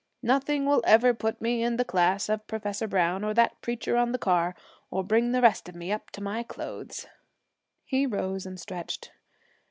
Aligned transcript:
Nothing 0.23 0.65
will 0.65 0.81
ever 0.83 1.13
put 1.13 1.39
me 1.43 1.61
in 1.61 1.77
the 1.77 1.85
class 1.85 2.27
of 2.27 2.47
Professor 2.47 2.87
Browne 2.87 3.23
or 3.23 3.35
that 3.35 3.61
preacher 3.61 3.97
on 3.97 4.13
the 4.13 4.17
car, 4.17 4.55
or 4.89 5.03
bring 5.03 5.31
the 5.31 5.43
rest 5.43 5.69
of 5.69 5.75
me 5.75 5.91
up 5.91 6.09
to 6.09 6.21
my 6.23 6.41
clothes.' 6.41 7.05
He 7.85 8.07
rose 8.07 8.47
and 8.47 8.59
stretched. 8.59 9.11